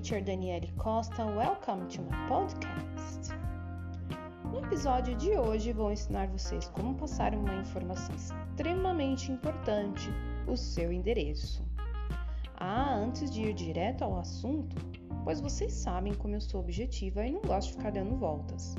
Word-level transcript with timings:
teacher 0.00 0.24
Daniele 0.24 0.72
Costa. 0.78 1.26
Welcome 1.26 1.86
to 1.88 2.00
my 2.02 2.26
podcast. 2.26 3.32
No 4.50 4.58
episódio 4.60 5.14
de 5.16 5.36
hoje, 5.36 5.72
vou 5.72 5.92
ensinar 5.92 6.26
vocês 6.28 6.68
como 6.68 6.94
passar 6.94 7.34
uma 7.34 7.54
informação 7.56 8.14
extremamente 8.14 9.30
importante, 9.30 10.08
o 10.48 10.56
seu 10.56 10.90
endereço. 10.90 11.62
Ah, 12.56 12.94
antes 12.94 13.30
de 13.30 13.42
ir 13.42 13.54
direto 13.54 14.02
ao 14.02 14.18
assunto, 14.18 14.74
pois 15.22 15.40
vocês 15.40 15.72
sabem 15.72 16.14
como 16.14 16.34
eu 16.34 16.40
sou 16.40 16.60
objetiva 16.60 17.26
e 17.26 17.32
não 17.32 17.42
gosto 17.42 17.68
de 17.68 17.76
ficar 17.76 17.92
dando 17.92 18.16
voltas. 18.16 18.74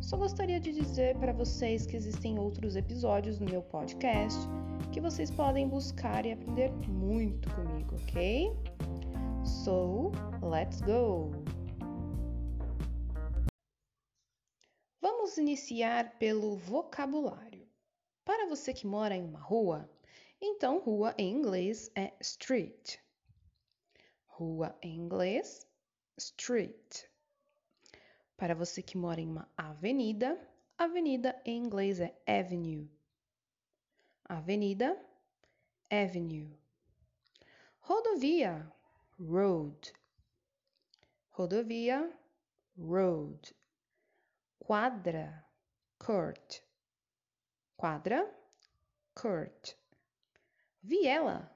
Só 0.00 0.16
gostaria 0.16 0.60
de 0.60 0.72
dizer 0.72 1.16
para 1.16 1.32
vocês 1.32 1.84
que 1.84 1.96
existem 1.96 2.38
outros 2.38 2.76
episódios 2.76 3.40
no 3.40 3.46
meu 3.46 3.62
podcast 3.62 4.38
que 4.92 5.00
vocês 5.00 5.30
podem 5.30 5.68
buscar 5.68 6.24
e 6.26 6.32
aprender 6.32 6.70
muito 6.88 7.48
comigo, 7.54 7.96
ok? 8.02 8.52
So, 9.44 10.12
let's 10.42 10.80
go! 10.82 11.32
Vamos 15.00 15.38
iniciar 15.38 16.18
pelo 16.18 16.56
vocabulário. 16.56 17.66
Para 18.24 18.46
você 18.46 18.72
que 18.74 18.86
mora 18.86 19.14
em 19.14 19.24
uma 19.24 19.40
rua, 19.40 19.90
então 20.40 20.78
rua 20.78 21.14
em 21.16 21.30
inglês 21.32 21.90
é 21.94 22.12
street. 22.20 22.98
Rua 24.26 24.76
em 24.82 24.96
inglês, 24.96 25.66
street. 26.18 27.04
Para 28.36 28.54
você 28.54 28.82
que 28.82 28.96
mora 28.96 29.20
em 29.20 29.26
uma 29.28 29.48
avenida, 29.56 30.38
avenida 30.76 31.40
em 31.44 31.58
inglês 31.58 32.00
é 32.00 32.14
avenue. 32.26 32.90
Avenida, 34.24 34.98
avenue. 35.90 36.58
Rodovia, 37.80 38.70
road. 39.20 39.92
Rodovia, 41.36 42.08
road. 42.76 43.52
Quadra, 44.58 45.44
court. 45.98 46.62
Quadra, 47.76 48.26
court. 49.14 49.74
Viela, 50.82 51.50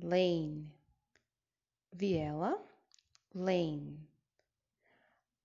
lane. 0.00 0.70
Viela, 1.92 2.56
lane. 3.34 4.06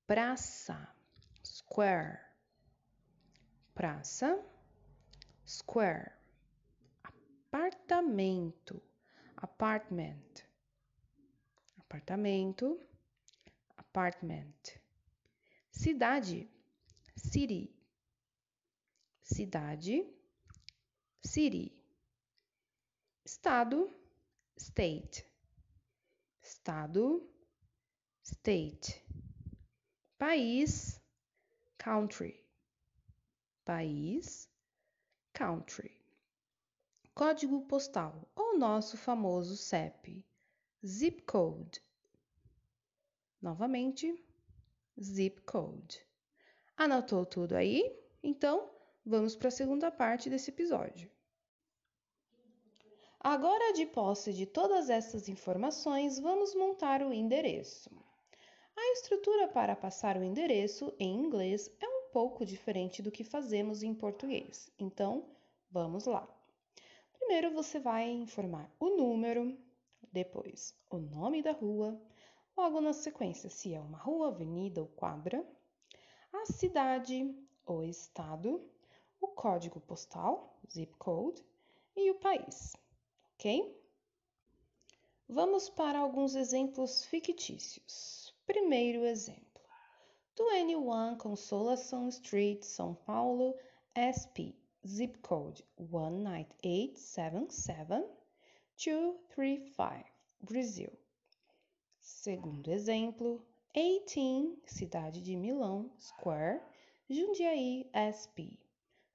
Praça, 0.08 0.88
square. 1.41 2.19
Praça, 3.73 4.39
square. 5.43 6.11
Apartamento, 7.52 8.81
apartment. 9.38 10.45
Apartamento, 11.88 12.80
apartment. 13.78 14.80
Cidade, 15.72 16.50
city. 17.16 17.69
Cidade, 19.22 20.03
city. 21.23 21.72
Estado, 23.23 23.89
state. 24.58 25.25
Estado, 26.42 27.22
state. 28.23 29.02
País, 30.17 30.99
country. 31.77 32.44
País, 33.64 34.49
country. 35.33 35.92
Código 37.14 37.61
postal 37.67 38.27
ou 38.36 38.58
nosso 38.58 38.97
famoso 38.97 39.55
CEP. 39.55 40.25
Zip 40.86 41.23
code. 41.23 41.81
Novamente, 43.42 44.23
zip 45.02 45.42
code. 45.42 45.99
Anotou 46.77 47.26
tudo 47.26 47.55
aí? 47.55 47.99
Então, 48.21 48.70
vamos 49.04 49.36
para 49.36 49.48
a 49.48 49.52
segunda 49.52 49.89
parte 49.89 50.30
desse 50.30 50.52
episódio. 50.52 51.10
Agora, 53.20 53.73
de 53.73 53.87
posse 53.87 54.32
de 54.32 54.45
todas 54.45 54.87
essas 54.92 55.27
informações, 55.27 56.20
vamos 56.20 56.54
montar 56.54 57.02
o 57.02 57.11
endereço. 57.11 57.89
A 58.76 58.92
estrutura 58.93 59.48
para 59.48 59.76
passar 59.76 60.17
o 60.17 60.23
endereço 60.23 60.93
em 60.99 61.15
inglês 61.15 61.67
é 61.80 61.87
um 61.87 62.11
pouco 62.14 62.45
diferente 62.45 63.02
do 63.02 63.11
que 63.11 63.23
fazemos 63.23 63.81
em 63.81 63.95
português. 63.95 64.71
Então, 64.77 65.26
vamos 65.71 66.05
lá. 66.05 66.30
Primeiro 67.11 67.49
você 67.49 67.80
vai 67.80 68.08
informar 68.08 68.71
o 68.80 68.92
número, 68.92 69.58
depois 70.11 70.76
o 70.89 70.98
nome 70.98 71.42
da 71.42 71.52
rua, 71.52 71.99
logo 72.58 72.82
na 72.82 72.93
sequência 72.93 73.49
se 73.49 73.73
é 73.73 73.80
uma 73.80 73.98
rua, 73.98 74.27
avenida 74.27 74.82
ou 74.82 74.88
quadra, 74.88 75.45
a 76.33 76.45
cidade 76.45 77.33
ou 77.66 77.83
estado, 77.83 78.61
o 79.20 79.27
código 79.27 79.80
postal, 79.80 80.60
zip 80.71 80.93
code, 80.98 81.43
e 81.95 82.11
o 82.11 82.16
país, 82.16 82.76
ok? 83.36 83.82
Vamos 85.27 85.70
para 85.70 85.99
alguns 85.99 86.36
exemplos 86.36 87.05
fictícios. 87.05 88.33
Primeiro 88.45 89.05
exemplo: 89.05 89.61
21 90.37 91.17
Consolação 91.17 92.10
Street, 92.10 92.64
São 92.64 92.93
Paulo, 92.93 93.58
SP, 93.95 94.54
zip 94.86 95.17
code 95.20 95.66
19877-235, 98.77 100.05
Brasil. 100.41 100.91
Segundo 101.99 102.71
exemplo: 102.71 103.45
18, 103.73 104.61
Cidade 104.67 105.21
de 105.21 105.36
Milão, 105.36 105.91
Square, 105.99 106.61
Jundiaí, 107.09 107.89
SP, 107.93 108.58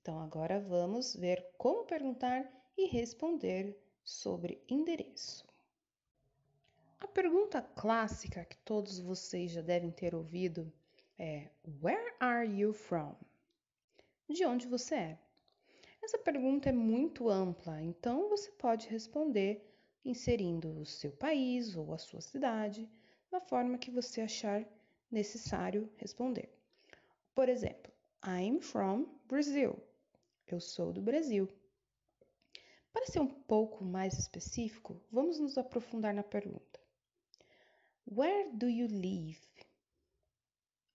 Então 0.00 0.20
agora 0.20 0.60
vamos 0.60 1.16
ver 1.16 1.44
como 1.58 1.84
perguntar 1.84 2.48
e 2.76 2.86
responder 2.86 3.76
sobre 4.04 4.62
endereço. 4.68 5.44
A 7.00 7.08
pergunta 7.08 7.60
clássica 7.60 8.44
que 8.44 8.56
todos 8.58 9.00
vocês 9.00 9.50
já 9.50 9.60
devem 9.60 9.90
ter 9.90 10.14
ouvido 10.14 10.72
é: 11.18 11.50
Where 11.82 12.14
are 12.20 12.48
you 12.48 12.72
from? 12.72 13.16
De 14.28 14.44
onde 14.44 14.68
você 14.68 14.94
é? 14.94 15.18
Essa 16.00 16.18
pergunta 16.18 16.68
é 16.68 16.72
muito 16.72 17.28
ampla, 17.28 17.82
então 17.82 18.28
você 18.28 18.52
pode 18.52 18.88
responder 18.88 19.71
inserindo 20.04 20.80
o 20.80 20.84
seu 20.84 21.12
país 21.12 21.76
ou 21.76 21.92
a 21.92 21.98
sua 21.98 22.20
cidade 22.20 22.88
da 23.30 23.40
forma 23.40 23.78
que 23.78 23.90
você 23.90 24.20
achar 24.20 24.66
necessário 25.10 25.90
responder. 25.96 26.48
Por 27.34 27.48
exemplo, 27.48 27.92
I'm 28.24 28.60
from 28.60 29.06
Brazil. 29.26 29.82
Eu 30.46 30.60
sou 30.60 30.92
do 30.92 31.00
Brasil. 31.00 31.48
Para 32.92 33.06
ser 33.06 33.20
um 33.20 33.28
pouco 33.28 33.84
mais 33.84 34.18
específico, 34.18 35.00
vamos 35.10 35.38
nos 35.38 35.56
aprofundar 35.56 36.12
na 36.12 36.22
pergunta. 36.22 36.80
Where 38.06 38.50
do 38.52 38.68
you 38.68 38.86
live? 38.86 39.40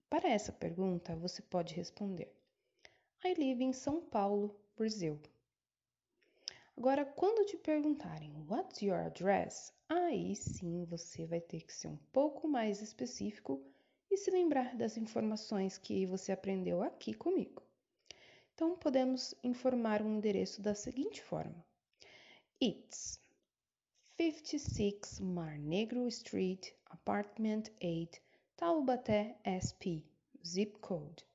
Para 0.08 0.28
essa 0.28 0.52
pergunta, 0.52 1.16
você 1.16 1.42
pode 1.42 1.74
responder: 1.74 2.32
I 3.24 3.34
live 3.34 3.64
in 3.64 3.72
São 3.72 4.00
Paulo, 4.00 4.54
Brasil. 4.76 5.20
Agora, 6.78 7.04
quando 7.04 7.44
te 7.44 7.56
perguntarem 7.56 8.32
What's 8.48 8.82
your 8.82 9.00
address? 9.00 9.72
Aí 9.88 10.36
sim 10.36 10.84
você 10.84 11.26
vai 11.26 11.40
ter 11.40 11.64
que 11.64 11.74
ser 11.74 11.88
um 11.88 11.96
pouco 12.12 12.46
mais 12.46 12.80
específico 12.80 13.60
e 14.08 14.16
se 14.16 14.30
lembrar 14.30 14.76
das 14.76 14.96
informações 14.96 15.76
que 15.76 16.06
você 16.06 16.30
aprendeu 16.30 16.80
aqui 16.80 17.14
comigo. 17.14 17.64
Então, 18.54 18.76
podemos 18.76 19.34
informar 19.42 20.02
um 20.02 20.18
endereço 20.18 20.62
da 20.62 20.72
seguinte 20.72 21.20
forma: 21.20 21.66
It's 22.62 23.20
56 24.16 25.18
Mar 25.18 25.58
Negro 25.58 26.06
Street, 26.06 26.70
Apartment 26.86 27.64
8, 27.82 28.20
Taubaté, 28.56 29.36
SP, 29.42 30.06
zip 30.46 30.78
code 30.78 31.26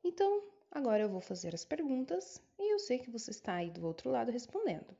Então, 0.04 0.52
Agora 0.74 1.02
eu 1.02 1.08
vou 1.10 1.20
fazer 1.20 1.54
as 1.54 1.66
perguntas 1.66 2.42
e 2.58 2.72
eu 2.72 2.78
sei 2.78 2.98
que 2.98 3.10
você 3.10 3.30
está 3.30 3.56
aí 3.56 3.70
do 3.70 3.86
outro 3.86 4.10
lado 4.10 4.32
respondendo. 4.32 4.96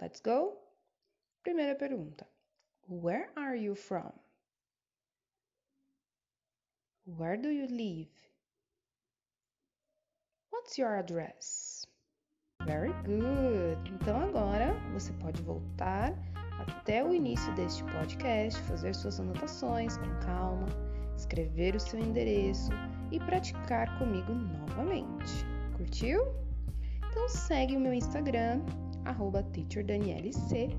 Let's 0.00 0.20
go? 0.20 0.56
Primeira 1.42 1.74
pergunta: 1.74 2.24
Where 2.88 3.28
are 3.34 3.58
you 3.58 3.74
from? 3.74 4.12
Where 7.04 7.36
do 7.36 7.50
you 7.50 7.66
live? 7.66 8.08
What's 10.52 10.78
your 10.78 10.96
address? 10.96 11.88
Very 12.64 12.92
good! 13.02 13.90
Então 14.00 14.20
agora 14.20 14.74
você 14.92 15.12
pode 15.14 15.42
voltar 15.42 16.12
até 16.58 17.04
o 17.04 17.14
início 17.14 17.54
deste 17.54 17.84
podcast, 17.84 18.60
fazer 18.62 18.94
suas 18.94 19.20
anotações 19.20 19.96
com 19.96 20.08
calma, 20.24 20.66
escrever 21.16 21.74
o 21.74 21.80
seu 21.80 21.98
endereço 21.98 22.70
e 23.10 23.18
praticar 23.20 23.98
comigo 23.98 24.32
novamente. 24.32 25.46
Curtiu? 25.76 26.22
Então 27.10 27.28
segue 27.28 27.76
o 27.76 27.80
meu 27.80 27.92
Instagram, 27.92 28.60
teacherdanielec. 29.52 30.76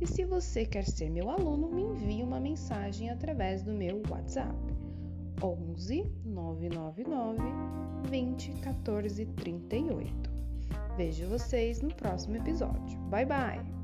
E 0.00 0.06
se 0.06 0.24
você 0.24 0.66
quer 0.66 0.84
ser 0.84 1.10
meu 1.10 1.30
aluno, 1.30 1.70
me 1.70 1.82
envie 1.82 2.22
uma 2.22 2.38
mensagem 2.38 3.10
através 3.10 3.62
do 3.62 3.72
meu 3.72 4.02
WhatsApp 4.10 4.54
11 5.42 6.04
999 6.24 7.42
20 8.10 8.52
14 8.60 9.26
38. 9.26 10.30
Vejo 10.96 11.28
vocês 11.28 11.80
no 11.80 11.94
próximo 11.94 12.36
episódio. 12.36 12.98
Bye 13.10 13.26
bye! 13.26 13.75